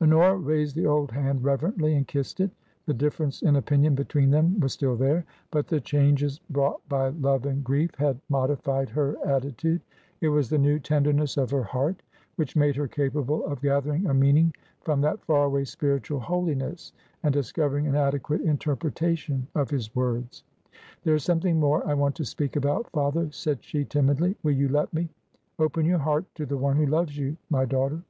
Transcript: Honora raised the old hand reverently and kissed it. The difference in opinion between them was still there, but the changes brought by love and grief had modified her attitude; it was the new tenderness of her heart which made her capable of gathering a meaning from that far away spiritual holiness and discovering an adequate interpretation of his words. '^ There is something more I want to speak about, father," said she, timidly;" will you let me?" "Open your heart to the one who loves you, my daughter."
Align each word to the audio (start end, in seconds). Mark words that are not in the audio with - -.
Honora 0.00 0.36
raised 0.36 0.76
the 0.76 0.86
old 0.86 1.10
hand 1.10 1.42
reverently 1.42 1.96
and 1.96 2.06
kissed 2.06 2.38
it. 2.38 2.52
The 2.86 2.94
difference 2.94 3.42
in 3.42 3.56
opinion 3.56 3.96
between 3.96 4.30
them 4.30 4.60
was 4.60 4.72
still 4.72 4.94
there, 4.94 5.24
but 5.50 5.66
the 5.66 5.80
changes 5.80 6.38
brought 6.48 6.88
by 6.88 7.08
love 7.08 7.44
and 7.44 7.64
grief 7.64 7.90
had 7.98 8.20
modified 8.28 8.88
her 8.90 9.16
attitude; 9.26 9.80
it 10.20 10.28
was 10.28 10.48
the 10.48 10.58
new 10.58 10.78
tenderness 10.78 11.36
of 11.36 11.50
her 11.50 11.64
heart 11.64 12.02
which 12.36 12.54
made 12.54 12.76
her 12.76 12.86
capable 12.86 13.44
of 13.46 13.60
gathering 13.60 14.06
a 14.06 14.14
meaning 14.14 14.52
from 14.80 15.00
that 15.00 15.24
far 15.24 15.46
away 15.46 15.64
spiritual 15.64 16.20
holiness 16.20 16.92
and 17.24 17.34
discovering 17.34 17.88
an 17.88 17.96
adequate 17.96 18.42
interpretation 18.42 19.44
of 19.56 19.70
his 19.70 19.92
words. 19.96 20.44
'^ 20.70 20.72
There 21.02 21.16
is 21.16 21.24
something 21.24 21.58
more 21.58 21.84
I 21.84 21.94
want 21.94 22.14
to 22.14 22.24
speak 22.24 22.54
about, 22.54 22.88
father," 22.92 23.28
said 23.32 23.64
she, 23.64 23.84
timidly;" 23.84 24.36
will 24.44 24.52
you 24.52 24.68
let 24.68 24.94
me?" 24.94 25.08
"Open 25.58 25.84
your 25.84 25.98
heart 25.98 26.26
to 26.36 26.46
the 26.46 26.58
one 26.58 26.76
who 26.76 26.86
loves 26.86 27.18
you, 27.18 27.36
my 27.50 27.64
daughter." 27.64 28.00